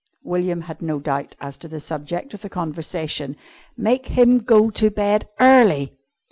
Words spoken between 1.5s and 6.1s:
to the subject of the conversation. _Make him go to bed early!